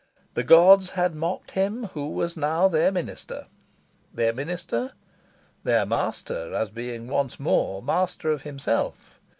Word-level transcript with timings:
The 0.33 0.43
gods 0.43 0.89
had 0.97 1.13
mocked 1.13 1.51
him 1.51 1.83
who 1.93 2.07
was 2.09 2.35
now 2.35 2.67
their 2.67 2.91
minister. 2.91 3.45
Their 4.11 4.33
minister? 4.33 4.93
Their 5.63 5.85
master, 5.85 6.55
as 6.55 6.71
being 6.71 7.07
once 7.07 7.39
more 7.39 7.83
master 7.83 8.31
of 8.31 8.41
himself. 8.41 9.19